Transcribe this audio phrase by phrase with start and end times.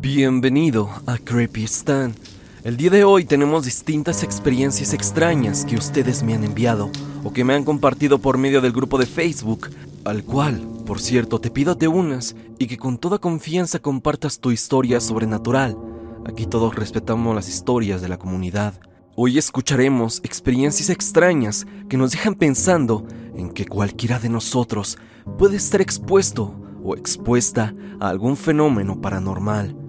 [0.00, 2.14] Bienvenido a Creepy Stan.
[2.62, 6.88] El día de hoy tenemos distintas experiencias extrañas que ustedes me han enviado
[7.24, 9.70] o que me han compartido por medio del grupo de Facebook,
[10.04, 14.52] al cual, por cierto, te pido te unas y que con toda confianza compartas tu
[14.52, 15.76] historia sobrenatural.
[16.24, 18.74] Aquí todos respetamos las historias de la comunidad.
[19.16, 23.04] Hoy escucharemos experiencias extrañas que nos dejan pensando
[23.34, 24.96] en que cualquiera de nosotros
[25.38, 26.54] puede estar expuesto
[26.84, 29.87] o expuesta a algún fenómeno paranormal.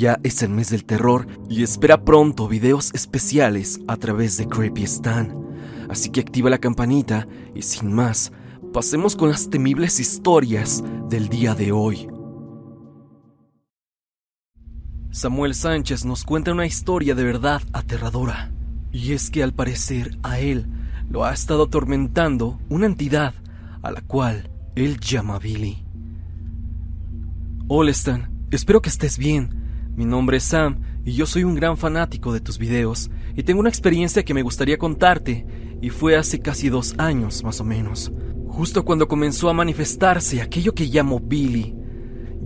[0.00, 4.84] Ya es el mes del terror y espera pronto videos especiales a través de Creepy
[4.84, 5.36] Stan.
[5.90, 8.32] Así que activa la campanita y sin más,
[8.72, 12.08] pasemos con las temibles historias del día de hoy.
[15.10, 18.52] Samuel Sánchez nos cuenta una historia de verdad aterradora.
[18.92, 20.66] Y es que al parecer a él
[21.10, 23.34] lo ha estado atormentando una entidad
[23.82, 25.84] a la cual él llama Billy.
[27.68, 29.59] Hola Stan, espero que estés bien.
[30.00, 33.60] Mi nombre es Sam y yo soy un gran fanático de tus videos y tengo
[33.60, 35.44] una experiencia que me gustaría contarte
[35.82, 38.10] y fue hace casi dos años más o menos,
[38.48, 41.74] justo cuando comenzó a manifestarse aquello que llamo Billy.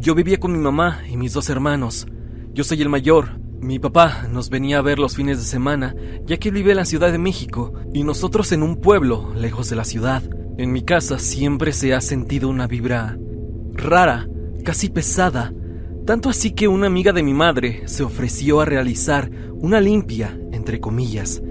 [0.00, 2.08] Yo vivía con mi mamá y mis dos hermanos.
[2.54, 3.38] Yo soy el mayor.
[3.60, 5.94] Mi papá nos venía a ver los fines de semana,
[6.26, 9.76] ya que vive en la Ciudad de México y nosotros en un pueblo lejos de
[9.76, 10.24] la ciudad.
[10.58, 13.16] En mi casa siempre se ha sentido una vibra
[13.74, 14.28] rara,
[14.64, 15.52] casi pesada,
[16.04, 20.80] tanto así que una amiga de mi madre se ofreció a realizar una limpia, entre
[20.80, 21.42] comillas.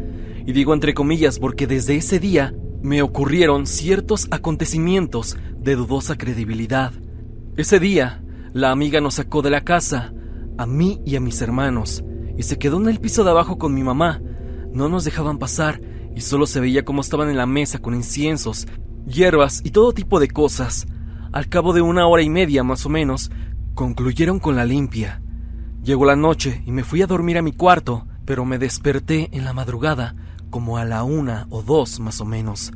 [0.46, 6.92] Y digo entre comillas porque desde ese día me ocurrieron ciertos acontecimientos de dudosa credibilidad.
[7.56, 10.14] Ese día, la amiga nos sacó de la casa,
[10.58, 12.04] a mí y a mis hermanos,
[12.38, 14.22] y se quedó en el piso de abajo con mi mamá.
[14.72, 15.82] No nos dejaban pasar
[16.16, 18.68] y solo se veía cómo estaban en la mesa con inciensos,
[19.08, 20.86] hierbas y todo tipo de cosas.
[21.32, 23.32] Al cabo de una hora y media más o menos,
[23.76, 25.20] Concluyeron con la limpia.
[25.84, 29.46] Llegó la noche y me fui a dormir a mi cuarto, pero me desperté en
[29.46, 30.16] la madrugada,
[30.52, 32.72] como a la una o dos más o menos.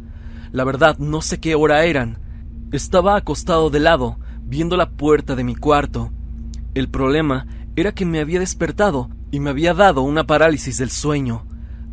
[0.51, 2.17] La verdad no sé qué hora eran.
[2.72, 6.11] Estaba acostado de lado, viendo la puerta de mi cuarto.
[6.73, 7.45] El problema
[7.75, 11.45] era que me había despertado y me había dado una parálisis del sueño.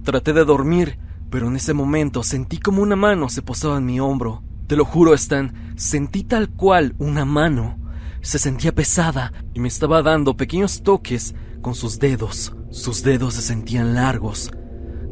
[0.02, 0.98] Traté de dormir,
[1.28, 4.42] pero en ese momento sentí como una mano se posaba en mi hombro.
[4.66, 7.83] Te lo juro, Stan, sentí tal cual una mano
[8.24, 12.56] se sentía pesada y me estaba dando pequeños toques con sus dedos.
[12.70, 14.50] Sus dedos se sentían largos.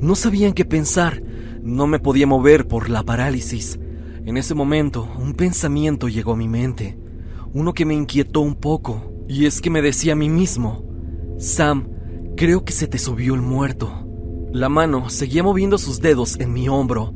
[0.01, 1.23] No sabían qué pensar.
[1.63, 3.79] No me podía mover por la parálisis.
[4.25, 6.99] En ese momento, un pensamiento llegó a mi mente.
[7.53, 9.13] Uno que me inquietó un poco.
[9.29, 10.83] Y es que me decía a mí mismo,
[11.39, 11.91] Sam,
[12.35, 14.09] creo que se te subió el muerto.
[14.53, 17.15] La mano seguía moviendo sus dedos en mi hombro.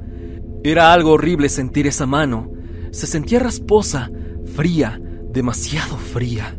[0.63, 2.53] Era algo horrible sentir esa mano.
[2.91, 4.11] Se sentía rasposa,
[4.55, 5.01] fría,
[5.33, 6.59] demasiado fría.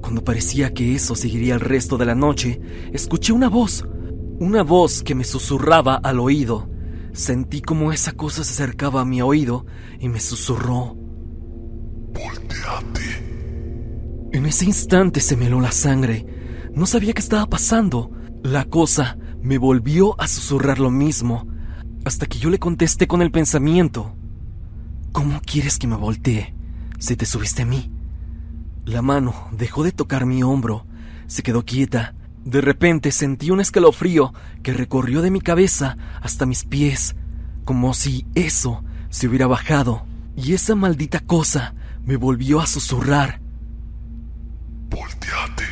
[0.00, 2.60] Cuando parecía que eso seguiría el resto de la noche,
[2.92, 3.84] escuché una voz,
[4.38, 6.68] una voz que me susurraba al oído.
[7.12, 9.66] Sentí como esa cosa se acercaba a mi oído
[9.98, 10.96] y me susurró.
[12.14, 13.00] Volteate.
[14.32, 16.26] En ese instante se me heló la sangre.
[16.74, 18.10] No sabía qué estaba pasando.
[18.42, 21.46] La cosa me volvió a susurrar lo mismo,
[22.04, 24.16] hasta que yo le contesté con el pensamiento.
[25.12, 26.59] ¿Cómo quieres que me voltee
[27.00, 27.90] si te subiste a mí?
[28.84, 30.86] La mano dejó de tocar mi hombro,
[31.26, 32.14] se quedó quieta.
[32.44, 37.16] De repente sentí un escalofrío que recorrió de mi cabeza hasta mis pies,
[37.64, 40.06] como si eso se hubiera bajado,
[40.36, 41.74] y esa maldita cosa
[42.04, 43.40] me volvió a susurrar.
[44.88, 45.64] Volteate.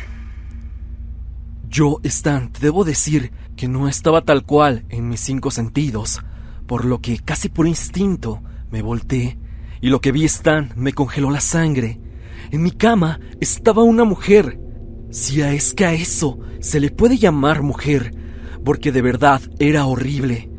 [1.67, 6.21] Yo, Stan, te debo decir que no estaba tal cual en mis cinco sentidos,
[6.65, 8.41] por lo que casi por instinto
[8.71, 9.37] me volteé,
[9.81, 11.99] y lo que vi, Stan, me congeló la sangre.
[12.51, 14.59] En mi cama estaba una mujer.
[15.09, 18.13] Si a es que a eso se le puede llamar mujer,
[18.65, 20.49] porque de verdad era horrible.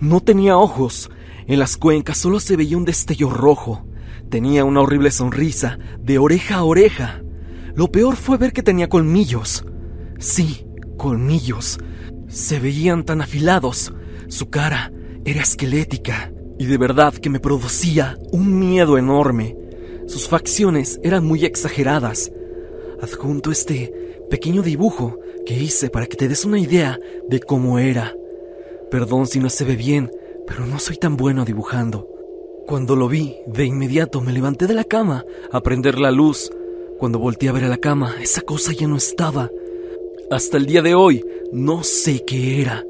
[0.00, 1.10] No tenía ojos,
[1.46, 3.86] en las cuencas solo se veía un destello rojo.
[4.30, 7.22] Tenía una horrible sonrisa, de oreja a oreja.
[7.74, 9.64] Lo peor fue ver que tenía colmillos.
[10.18, 10.66] Sí,
[10.96, 11.78] colmillos.
[12.28, 13.92] Se veían tan afilados.
[14.28, 14.90] Su cara
[15.24, 19.56] era esquelética y de verdad que me producía un miedo enorme.
[20.06, 22.30] Sus facciones eran muy exageradas.
[23.02, 23.92] Adjunto este
[24.30, 28.14] pequeño dibujo que hice para que te des una idea de cómo era.
[28.92, 30.12] Perdón si no se ve bien,
[30.46, 32.08] pero no soy tan bueno dibujando.
[32.68, 36.48] Cuando lo vi, de inmediato me levanté de la cama a prender la luz.
[37.00, 39.50] Cuando volteé a ver a la cama, esa cosa ya no estaba.
[40.30, 42.84] Hasta el día de hoy, no sé qué era.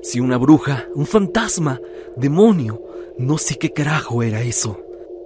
[0.00, 1.78] Si una bruja, un fantasma,
[2.16, 2.87] demonio,
[3.18, 4.78] no sé qué carajo era eso.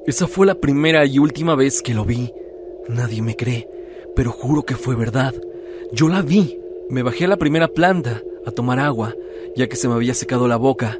[0.07, 2.33] Esa fue la primera y última vez que lo vi.
[2.89, 3.69] Nadie me cree,
[4.17, 5.35] pero juro que fue verdad.
[5.93, 6.59] Yo la vi.
[6.89, 9.15] Me bajé a la primera planta a tomar agua,
[9.57, 10.99] ya que se me había secado la boca.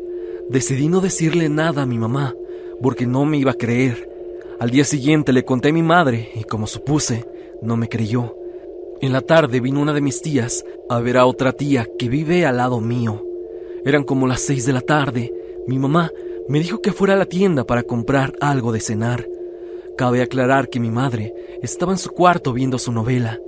[0.51, 2.35] Decidí no decirle nada a mi mamá,
[2.83, 4.09] porque no me iba a creer.
[4.61, 7.25] Al día siguiente le conté a mi madre y como supuse,
[7.63, 8.37] no me creyó.
[9.01, 12.45] En la tarde vino una de mis tías a ver a otra tía que vive
[12.47, 13.25] al lado mío.
[13.85, 15.33] Eran como las seis de la tarde.
[15.67, 16.11] Mi mamá
[16.49, 19.27] me dijo que fuera a la tienda para comprar algo de cenar.
[19.97, 23.39] Cabe aclarar que mi madre estaba en su cuarto viendo su novela.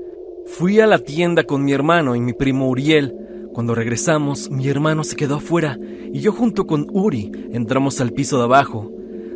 [0.46, 3.14] Fui a la tienda con mi hermano y mi primo Uriel.
[3.52, 5.78] Cuando regresamos, mi hermano se quedó afuera
[6.12, 8.92] y yo junto con Uri entramos al piso de abajo.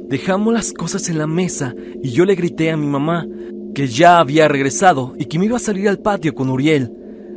[0.09, 3.27] Dejamos las cosas en la mesa y yo le grité a mi mamá
[3.75, 6.93] que ya había regresado y que me iba a salir al patio con Uriel.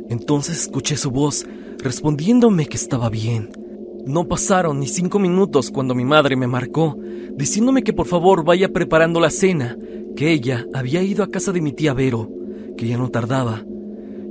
[0.08, 1.46] Entonces escuché su voz
[1.78, 3.61] respondiéndome que estaba bien.
[4.06, 6.98] No pasaron ni cinco minutos cuando mi madre me marcó,
[7.36, 9.76] diciéndome que por favor vaya preparando la cena,
[10.16, 12.28] que ella había ido a casa de mi tía Vero,
[12.76, 13.64] que ya no tardaba.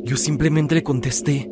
[0.04, 1.50] Yo simplemente le contesté.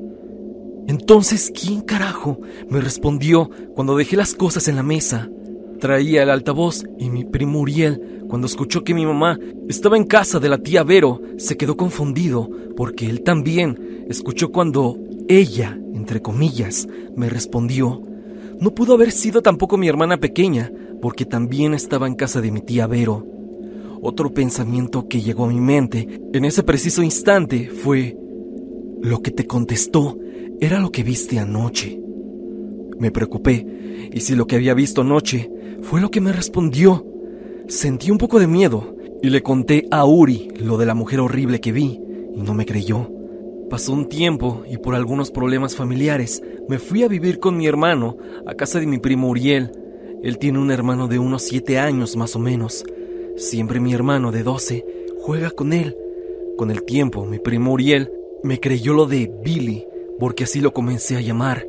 [0.87, 2.41] Entonces, ¿quién carajo?
[2.67, 5.29] me respondió cuando dejé las cosas en la mesa.
[5.79, 9.39] Traía el altavoz y mi primo Uriel, cuando escuchó que mi mamá
[9.69, 14.97] estaba en casa de la tía Vero, se quedó confundido porque él también escuchó cuando
[15.29, 18.08] ella, entre comillas, me respondió.
[18.59, 20.71] No pudo haber sido tampoco mi hermana pequeña,
[21.01, 23.25] porque también estaba en casa de mi tía Vero.
[24.01, 28.17] Otro pensamiento que llegó a mi mente en ese preciso instante fue,
[29.01, 30.17] lo que te contestó
[30.59, 32.01] era lo que viste anoche.
[32.97, 35.49] Me preocupé, y si lo que había visto anoche
[35.81, 37.05] fue lo que me respondió,
[37.69, 41.61] sentí un poco de miedo y le conté a Uri lo de la mujer horrible
[41.61, 42.01] que vi,
[42.35, 43.18] y no me creyó.
[43.69, 48.17] Pasó un tiempo y por algunos problemas familiares me fui a vivir con mi hermano
[48.47, 49.71] a casa de mi primo Uriel.
[50.23, 52.83] Él tiene un hermano de unos siete años más o menos.
[53.37, 54.85] Siempre mi hermano de doce
[55.21, 55.95] juega con él.
[56.57, 58.11] Con el tiempo, mi primo Uriel
[58.43, 59.85] me creyó lo de Billy,
[60.19, 61.67] porque así lo comencé a llamar.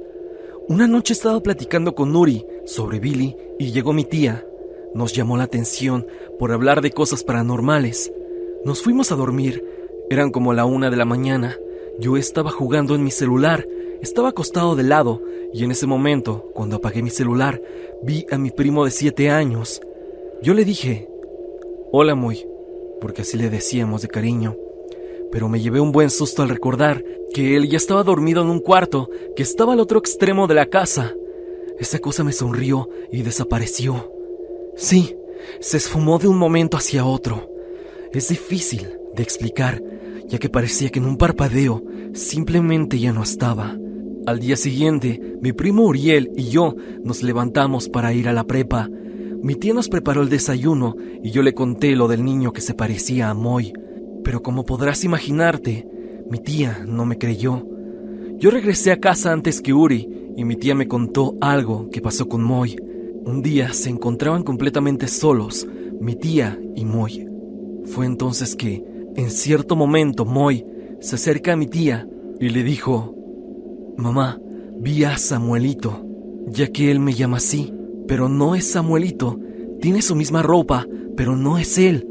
[0.69, 4.47] Una noche estaba platicando con Uri sobre Billy y llegó mi tía.
[4.95, 6.07] Nos llamó la atención
[6.39, 8.13] por hablar de cosas paranormales.
[8.65, 9.65] Nos fuimos a dormir.
[10.09, 11.57] Eran como la una de la mañana.
[12.01, 13.69] Yo estaba jugando en mi celular,
[14.01, 15.21] estaba acostado de lado,
[15.53, 17.61] y en ese momento, cuando apagué mi celular,
[18.03, 19.83] vi a mi primo de siete años.
[20.43, 21.11] Yo le dije,
[21.93, 22.47] hola muy,
[23.03, 24.57] porque así le decíamos de cariño.
[25.31, 27.05] Pero me llevé un buen susto al recordar
[27.35, 30.67] que él ya estaba dormido en un cuarto que estaba al otro extremo de la
[30.67, 31.15] casa.
[31.79, 34.11] Esa cosa me sonrió y desapareció.
[34.75, 35.17] Sí,
[35.61, 37.51] se esfumó de un momento hacia otro.
[38.15, 39.83] Es difícil de explicar,
[40.31, 41.83] ya que parecía que en un parpadeo
[42.15, 43.77] simplemente ya no estaba.
[44.27, 48.89] Al día siguiente, mi primo Uriel y yo nos levantamos para ir a la prepa.
[49.43, 52.75] Mi tía nos preparó el desayuno y yo le conté lo del niño que se
[52.75, 53.73] parecía a Moy.
[54.23, 55.89] Pero como podrás imaginarte,
[56.31, 57.67] mi tía no me creyó.
[58.39, 62.29] Yo regresé a casa antes que Uri y mi tía me contó algo que pasó
[62.29, 62.77] con Moy.
[63.25, 65.67] Un día se encontraban completamente solos,
[66.01, 67.27] mi tía y Moy.
[67.87, 68.85] Fue entonces que,
[69.21, 70.65] en cierto momento, Moy
[71.01, 72.09] se acerca a mi tía
[72.39, 73.15] y le dijo,
[73.97, 74.41] Mamá,
[74.79, 76.07] vi a Samuelito,
[76.47, 77.73] ya que él me llama así,
[78.09, 79.39] pero no es Samuelito,
[79.81, 80.87] tiene su misma ropa,
[81.17, 82.07] pero no es él.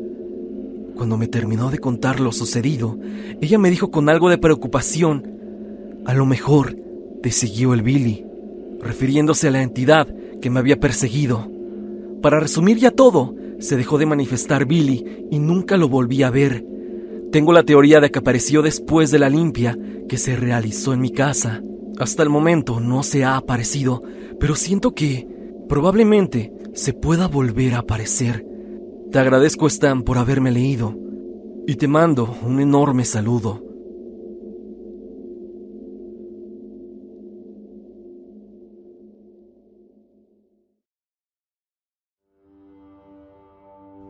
[0.95, 2.99] Cuando me terminó de contar lo sucedido,
[3.41, 5.25] ella me dijo con algo de preocupación,
[6.05, 6.75] a lo mejor
[7.23, 8.25] te siguió el Billy,
[8.81, 10.07] refiriéndose a la entidad
[10.41, 11.49] que me había perseguido.
[12.21, 16.65] Para resumir ya todo, se dejó de manifestar Billy y nunca lo volví a ver.
[17.31, 21.11] Tengo la teoría de que apareció después de la limpia que se realizó en mi
[21.11, 21.61] casa.
[21.99, 24.01] Hasta el momento no se ha aparecido,
[24.39, 25.27] pero siento que
[25.67, 28.45] probablemente se pueda volver a aparecer.
[29.11, 30.95] Te agradezco, Stan, por haberme leído
[31.67, 33.68] y te mando un enorme saludo.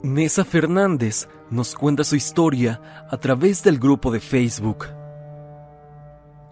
[0.09, 4.87] Nessa Fernández nos cuenta su historia a través del grupo de Facebook.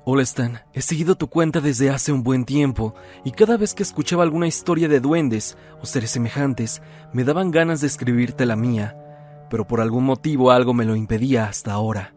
[0.06, 2.94] Hola Stan, he seguido tu cuenta desde hace un buen tiempo
[3.26, 6.84] y cada vez que escuchaba alguna historia de duendes o seres semejantes
[7.14, 8.96] me daban ganas de escribirte la mía,
[9.50, 12.14] pero por algún motivo algo me lo impedía hasta ahora.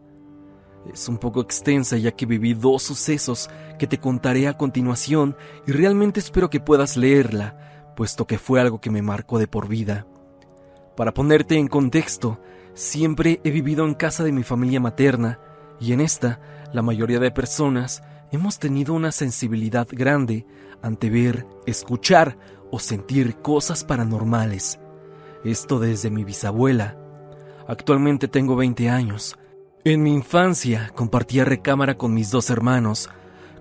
[0.93, 5.71] Es un poco extensa ya que viví dos sucesos que te contaré a continuación y
[5.71, 10.05] realmente espero que puedas leerla, puesto que fue algo que me marcó de por vida.
[10.95, 12.39] Para ponerte en contexto,
[12.73, 15.39] siempre he vivido en casa de mi familia materna
[15.79, 16.39] y en esta,
[16.73, 20.45] la mayoría de personas hemos tenido una sensibilidad grande
[20.81, 22.37] ante ver, escuchar
[22.71, 24.79] o sentir cosas paranormales.
[25.43, 26.97] Esto desde mi bisabuela.
[27.67, 29.37] Actualmente tengo 20 años.
[29.83, 33.09] En mi infancia compartía recámara con mis dos hermanos.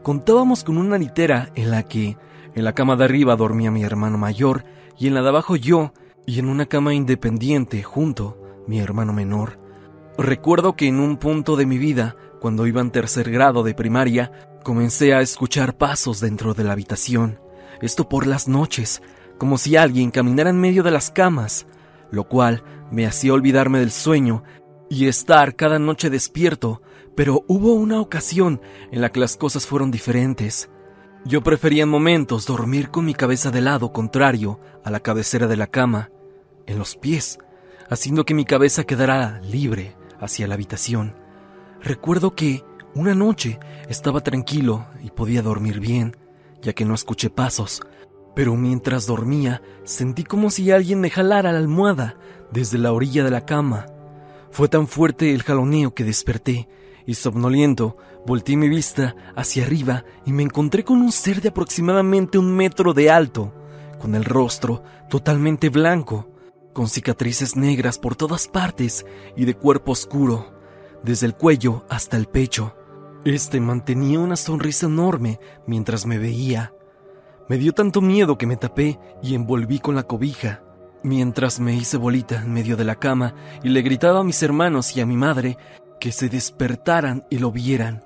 [0.03, 2.17] Contábamos con una litera en la que
[2.55, 4.65] en la cama de arriba dormía mi hermano mayor
[4.99, 5.93] y en la de abajo yo
[6.27, 9.59] y en una cama independiente junto mi hermano menor.
[10.17, 14.33] Recuerdo que en un punto de mi vida, cuando iba en tercer grado de primaria,
[14.63, 17.41] comencé a escuchar pasos dentro de la habitación,
[17.81, 19.03] esto por las noches,
[19.39, 21.67] como si alguien caminara en medio de las camas,
[22.11, 24.43] lo cual me hacía olvidarme del sueño
[24.91, 26.83] y estar cada noche despierto,
[27.17, 28.61] pero hubo una ocasión
[28.91, 30.69] en la que las cosas fueron diferentes.
[31.25, 35.57] Yo prefería en momentos dormir con mi cabeza del lado contrario a la cabecera de
[35.57, 36.11] la cama,
[36.67, 37.39] en los pies,
[37.91, 41.15] haciendo que mi cabeza quedara libre hacia la habitación.
[41.83, 46.17] Recuerdo que una noche estaba tranquilo y podía dormir bien,
[46.63, 47.83] ya que no escuché pasos,
[48.35, 52.17] pero mientras dormía sentí como si alguien me jalara la almohada
[52.51, 53.87] desde la orilla de la cama.
[54.51, 56.67] Fue tan fuerte el jaloneo que desperté
[57.11, 62.39] y somnoliento volteé mi vista hacia arriba y me encontré con un ser de aproximadamente
[62.39, 63.53] un metro de alto,
[63.99, 66.31] con el rostro totalmente blanco,
[66.73, 69.05] con cicatrices negras por todas partes
[69.37, 70.55] y de cuerpo oscuro,
[71.03, 72.77] desde el cuello hasta el pecho.
[73.25, 76.73] Este mantenía una sonrisa enorme mientras me veía.
[77.49, 80.63] Me dio tanto miedo que me tapé y envolví con la cobija
[81.03, 84.97] mientras me hice bolita en medio de la cama y le gritaba a mis hermanos
[84.97, 85.57] y a mi madre
[86.01, 88.03] que se despertaran y lo vieran.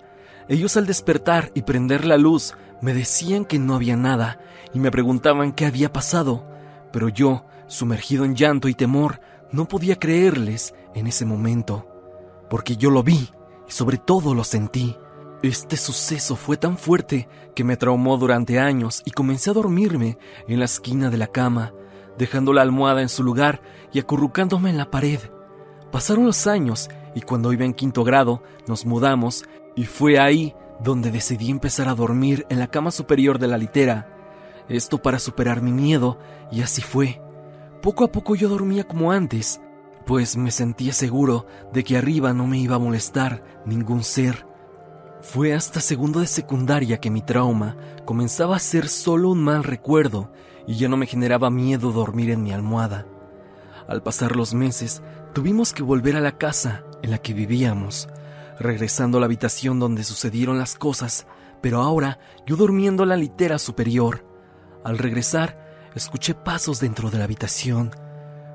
[0.49, 4.39] Ellos al despertar y prender la luz me decían que no había nada
[4.75, 6.47] y me preguntaban qué había pasado,
[6.93, 9.21] pero yo, sumergido en llanto y temor,
[9.51, 11.89] no podía creerles en ese momento,
[12.51, 13.31] porque yo lo vi
[13.67, 14.97] y sobre todo lo sentí.
[15.43, 20.59] Este suceso fue tan fuerte que me traumó durante años y comencé a dormirme en
[20.59, 21.73] la esquina de la cama,
[22.19, 23.61] dejando la almohada en su lugar
[23.93, 25.21] y acurrucándome en la pared.
[25.93, 29.45] Pasaron los años y cuando iba en quinto grado nos mudamos
[29.77, 34.09] y fue ahí donde decidí empezar a dormir en la cama superior de la litera.
[34.69, 36.19] Esto para superar mi miedo
[36.51, 37.21] y así fue.
[37.83, 39.61] Poco a poco yo dormía como antes,
[40.07, 44.47] pues me sentía seguro de que arriba no me iba a molestar ningún ser.
[45.21, 50.31] Fue hasta segundo de secundaria que mi trauma comenzaba a ser solo un mal recuerdo
[50.67, 53.07] y ya no me generaba miedo dormir en mi almohada.
[53.89, 55.03] Al pasar los meses,
[55.35, 58.09] tuvimos que volver a la casa en la que vivíamos,
[58.59, 61.27] regresando a la habitación donde sucedieron las cosas,
[61.61, 64.25] pero ahora yo durmiendo en la litera superior.
[64.85, 67.91] Al regresar, escuché pasos dentro de la habitación.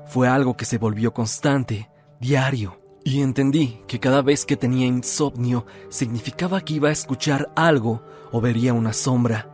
[0.06, 5.66] Fue algo que se volvió constante, diario, y entendí que cada vez que tenía insomnio
[5.90, 9.50] significaba que iba a escuchar algo o vería una sombra.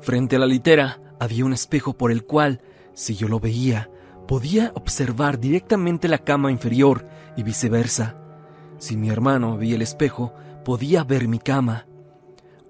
[0.00, 2.62] Frente a la litera había un espejo por el cual,
[2.94, 3.90] si yo lo veía,
[4.26, 8.16] podía observar directamente la cama inferior y viceversa.
[8.78, 10.32] Si mi hermano veía el espejo,
[10.64, 11.86] podía ver mi cama.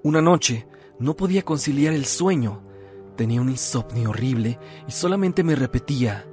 [0.02, 0.66] Una noche
[0.98, 2.62] no podía conciliar el sueño.
[3.16, 6.26] Tenía un insomnio horrible y solamente me repetía,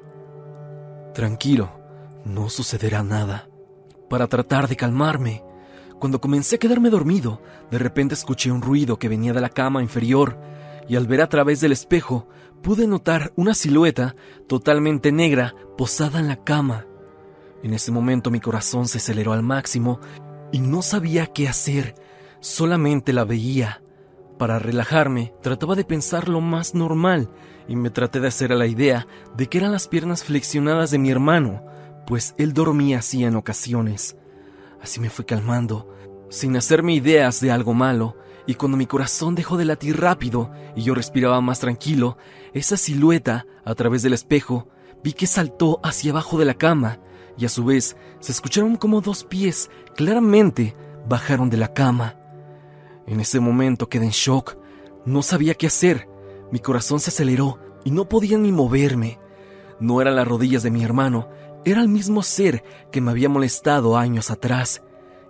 [1.14, 1.72] Tranquilo,
[2.26, 3.50] no sucederá nada.
[4.10, 5.44] Para tratar de calmarme,
[6.00, 9.84] cuando comencé a quedarme dormido, de repente escuché un ruido que venía de la cama
[9.84, 10.38] inferior
[10.88, 12.28] y al ver a través del espejo
[12.62, 14.16] pude notar una silueta
[14.48, 16.86] totalmente negra posada en la cama.
[17.64, 20.00] En ese momento mi corazón se aceleró al máximo
[20.52, 21.96] y no sabía qué hacer,
[22.40, 23.82] solamente la veía.
[24.38, 27.30] Para relajarme, trataba de pensar lo más normal
[27.68, 30.98] y me traté de hacer a la idea de que eran las piernas flexionadas de
[30.98, 31.64] mi hermano,
[32.08, 34.18] pues él dormía así en ocasiones.
[34.82, 35.94] Así me fui calmando,
[36.30, 38.16] sin hacerme ideas de algo malo,
[38.48, 42.18] y cuando mi corazón dejó de latir rápido y yo respiraba más tranquilo,
[42.54, 44.68] esa silueta, a través del espejo,
[45.04, 47.00] vi que saltó hacia abajo de la cama
[47.38, 50.76] y a su vez se escucharon como dos pies claramente
[51.08, 52.18] bajaron de la cama.
[53.08, 54.58] En ese momento quedé en shock,
[55.06, 56.08] no sabía qué hacer,
[56.52, 59.20] mi corazón se aceleró y no podía ni moverme.
[59.80, 61.30] No eran las rodillas de mi hermano,
[61.66, 64.84] era el mismo ser que me había molestado años atrás,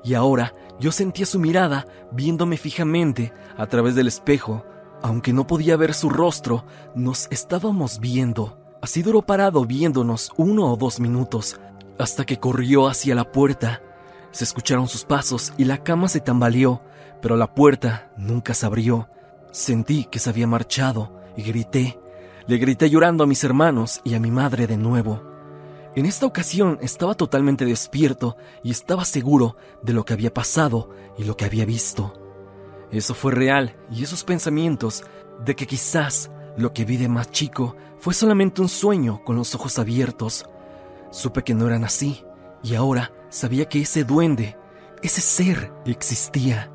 [0.04, 4.66] y ahora yo sentía su mirada viéndome fijamente a través del espejo.
[5.04, 8.58] Aunque no podía ver su rostro, nos estábamos viendo.
[8.82, 11.60] Así duró parado viéndonos uno o dos minutos,
[12.00, 13.84] hasta que corrió hacia la puerta.
[14.32, 16.82] Se escucharon sus pasos y la cama se tambaleó,
[17.22, 19.08] pero la puerta nunca se abrió.
[19.52, 22.00] Sentí que se había marchado y grité.
[22.48, 25.31] Le grité llorando a mis hermanos y a mi madre de nuevo.
[25.96, 31.26] En esta ocasión estaba totalmente despierto y estaba seguro de lo que había pasado y
[31.26, 32.14] lo que había visto.
[32.92, 35.04] Eso fue real y esos pensamientos
[35.44, 39.54] de que quizás lo que vi de más chico fue solamente un sueño con los
[39.54, 40.46] ojos abiertos.
[41.12, 42.24] Supe que no eran así
[42.64, 44.58] y ahora sabía que ese duende
[45.02, 46.72] ese ser existía.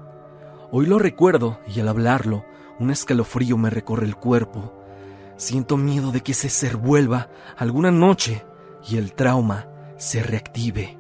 [0.73, 2.44] Hoy lo recuerdo y al hablarlo,
[2.80, 4.73] un escalofrío me recorre el cuerpo.
[5.37, 8.44] Siento miedo de que ese ser vuelva alguna noche
[8.88, 9.66] y el trauma
[9.99, 10.99] se reactive.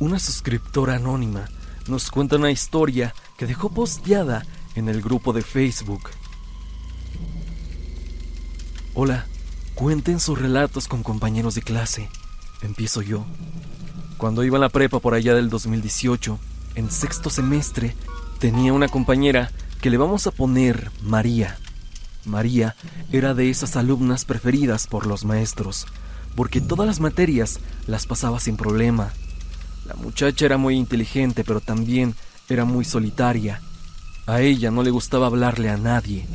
[0.00, 1.48] Una suscriptora anónima
[1.86, 4.44] nos cuenta una historia que dejó posteada
[4.74, 6.10] en el grupo de Facebook.
[8.94, 9.26] Hola,
[9.74, 12.08] cuenten sus relatos con compañeros de clase.
[12.62, 13.24] Empiezo yo.
[14.18, 16.38] Cuando iba a la prepa por allá del 2018,
[16.74, 17.94] en sexto semestre,
[18.38, 19.50] tenía una compañera
[19.80, 21.58] que le vamos a poner María.
[22.24, 22.76] María
[23.10, 25.86] era de esas alumnas preferidas por los maestros,
[26.36, 29.12] porque todas las materias las pasaba sin problema
[29.84, 32.14] la muchacha era muy inteligente, pero también
[32.48, 33.60] era muy solitaria.
[34.26, 36.26] A ella no le gustaba hablarle a nadie.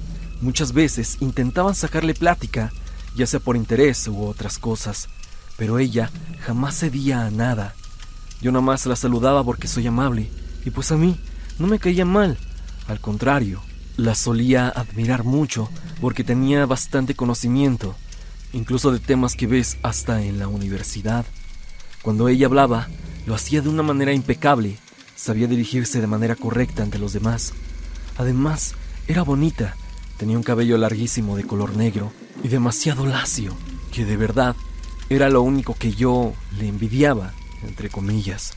[0.42, 2.72] Muchas veces intentaban sacarle plática,
[3.16, 5.08] ya sea por interés u otras cosas,
[5.56, 7.74] pero ella jamás cedía a nada.
[8.42, 10.30] Yo nada más la saludaba porque soy amable,
[10.66, 11.20] y pues a mí
[11.60, 12.38] no me caía mal.
[12.88, 13.62] Al contrario,
[13.98, 17.96] la solía admirar mucho porque tenía bastante conocimiento,
[18.54, 21.26] incluso de temas que ves hasta en la universidad.
[22.04, 22.88] Cuando ella hablaba,
[23.26, 24.78] lo hacía de una manera impecable,
[25.16, 27.54] sabía dirigirse de manera correcta ante los demás.
[28.18, 28.76] Además,
[29.08, 29.76] era bonita,
[30.18, 32.12] tenía un cabello larguísimo de color negro
[32.44, 33.56] y demasiado lacio,
[33.92, 34.56] que de verdad
[35.10, 37.34] era lo único que yo le envidiaba,
[37.64, 38.54] entre comillas.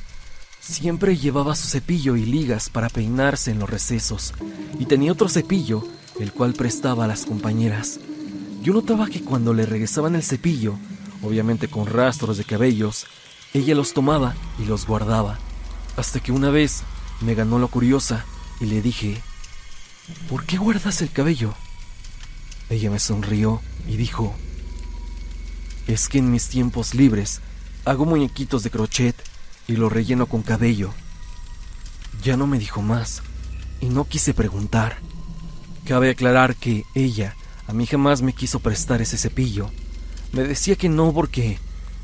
[0.60, 4.34] Siempre llevaba su cepillo y ligas para peinarse en los recesos,
[4.78, 5.84] y tenía otro cepillo,
[6.20, 7.98] el cual prestaba a las compañeras.
[8.62, 10.74] Yo notaba que cuando le regresaban el cepillo,
[11.22, 13.06] obviamente con rastros de cabellos,
[13.54, 15.38] ella los tomaba y los guardaba,
[15.96, 16.82] hasta que una vez
[17.20, 18.24] me ganó la curiosa
[18.60, 19.20] y le dije,
[20.28, 21.54] ¿por qué guardas el cabello?
[22.68, 24.34] Ella me sonrió y dijo,
[25.86, 27.40] es que en mis tiempos libres
[27.84, 29.16] hago muñequitos de crochet
[29.66, 30.92] y los relleno con cabello.
[32.22, 33.22] Ya no me dijo más
[33.80, 34.98] y no quise preguntar.
[35.86, 37.34] Cabe aclarar que ella
[37.66, 39.70] a mí jamás me quiso prestar ese cepillo.
[40.32, 41.58] Me decía que no porque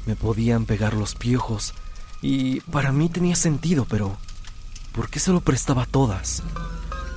[0.06, 1.74] me podían pegar los piojos
[2.22, 4.16] y para mí tenía sentido, pero
[4.92, 6.42] ¿por qué se lo prestaba a todas?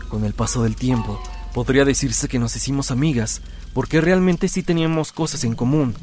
[0.10, 1.22] Con el paso del tiempo,
[1.54, 3.42] podría decirse que nos hicimos amigas,
[3.74, 5.96] porque realmente sí teníamos cosas en común,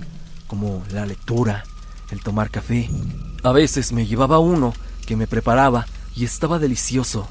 [0.47, 1.65] como la lectura,
[2.11, 2.89] el tomar café.
[3.43, 4.73] A veces me llevaba uno
[5.07, 7.29] que me preparaba y estaba delicioso.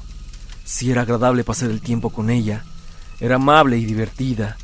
[0.64, 2.64] Sí era agradable pasar el tiempo con ella,
[3.20, 4.56] era amable y divertida.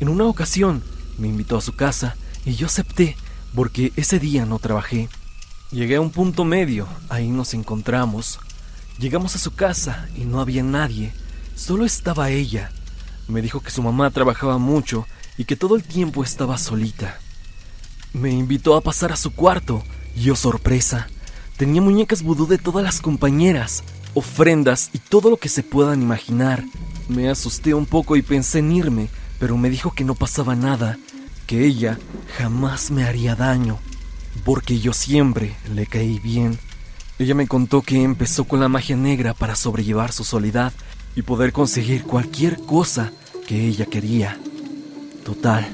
[0.00, 0.82] En una ocasión
[1.18, 3.16] me invitó a su casa y yo acepté
[3.54, 5.08] porque ese día no trabajé.
[5.70, 8.38] Llegué a un punto medio, ahí nos encontramos.
[8.98, 11.12] Llegamos a su casa y no había nadie,
[11.54, 12.70] solo estaba ella.
[13.28, 17.18] Me dijo que su mamá trabajaba mucho y que todo el tiempo estaba solita.
[18.12, 19.82] Me invitó a pasar a su cuarto
[20.16, 21.08] y oh sorpresa,
[21.56, 26.64] tenía muñecas vudú de todas las compañeras, ofrendas y todo lo que se puedan imaginar.
[27.08, 30.98] Me asusté un poco y pensé en irme, pero me dijo que no pasaba nada
[31.46, 31.98] que ella
[32.36, 33.78] jamás me haría daño,
[34.44, 36.58] porque yo siempre le caí bien.
[37.18, 40.72] Ella me contó que empezó con la magia negra para sobrellevar su soledad
[41.14, 43.12] y poder conseguir cualquier cosa
[43.46, 44.38] que ella quería.
[45.24, 45.66] Total,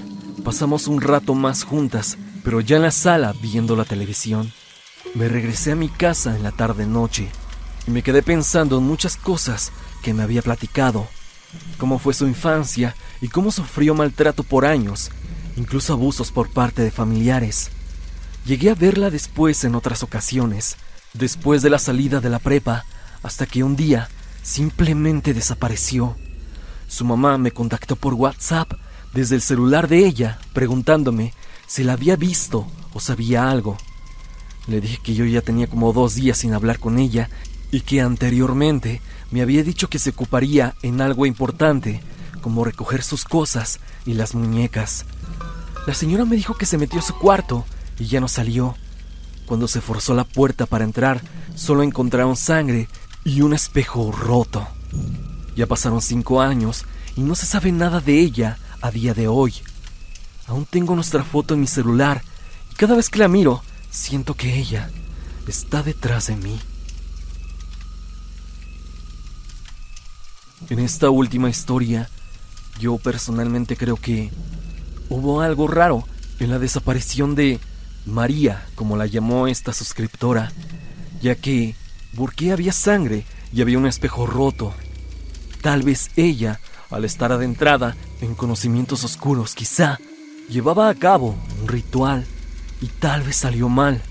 [0.43, 4.53] pasamos un rato más juntas, pero ya en la sala viendo la televisión.
[5.15, 7.29] Me regresé a mi casa en la tarde-noche
[7.87, 11.07] y me quedé pensando en muchas cosas que me había platicado,
[11.79, 15.11] cómo fue su infancia y cómo sufrió maltrato por años
[15.57, 17.71] incluso abusos por parte de familiares.
[18.45, 20.77] Llegué a verla después en otras ocasiones,
[21.15, 22.85] después de la salida de la prepa,
[23.23, 24.09] hasta que un día
[24.43, 26.17] simplemente desapareció.
[26.89, 28.73] Su mamá me contactó por WhatsApp
[29.15, 31.33] desde el celular de ella, preguntándome
[31.67, 33.77] si la había visto o sabía algo.
[34.67, 37.29] Le dije que yo ya tenía como dos días sin hablar con ella
[37.71, 42.01] y que anteriormente me había dicho que se ocuparía en algo importante,
[42.41, 45.07] como recoger sus cosas y las muñecas.
[45.87, 47.65] La señora me dijo que se metió a su cuarto
[47.99, 48.77] y ya no salió.
[49.47, 51.23] Cuando se forzó la puerta para entrar,
[51.55, 52.89] solo encontraron sangre
[53.25, 54.67] y un espejo roto.
[55.57, 56.85] Ya pasaron cinco años
[57.17, 59.55] y no se sabe nada de ella a día de hoy.
[60.47, 62.23] Aún tengo nuestra foto en mi celular
[62.71, 64.91] y cada vez que la miro, siento que ella
[65.47, 66.61] está detrás de mí.
[70.69, 72.09] En esta última historia,
[72.79, 74.31] yo personalmente creo que
[75.09, 76.07] hubo algo raro
[76.39, 77.61] en la desaparición de
[78.07, 80.53] María, como la llamó esta suscriptora,
[81.21, 81.77] ya que
[82.17, 84.75] ¿por qué había sangre y había un espejo roto?
[85.61, 86.59] Tal vez ella
[86.93, 89.99] al estar adentrada en conocimientos oscuros, quizá
[90.49, 92.27] llevaba a cabo un ritual
[92.81, 94.03] y tal vez salió mal,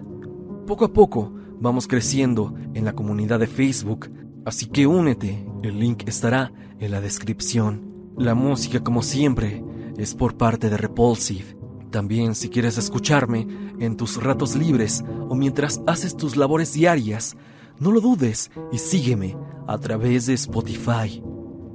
[0.66, 4.10] Poco a poco vamos creciendo en la comunidad de Facebook,
[4.44, 8.12] así que únete, el link estará en la descripción.
[8.18, 9.64] La música, como siempre,
[9.96, 11.56] es por parte de Repulsive.
[11.90, 13.46] También si quieres escucharme
[13.78, 17.36] en tus ratos libres o mientras haces tus labores diarias,
[17.78, 19.36] no lo dudes y sígueme
[19.68, 21.22] a través de Spotify.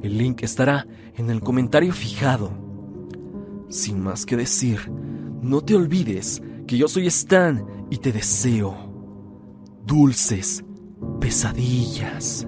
[0.02, 2.52] El link estará en el comentario fijado.
[3.70, 4.92] Sin más que decir,
[5.42, 8.92] no te olvides que yo soy Stan y te deseo
[9.86, 10.64] dulces
[11.20, 12.48] pesadillas.